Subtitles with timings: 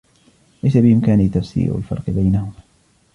[0.63, 2.53] ليس بإمكاني تفسير الفرق بينهما.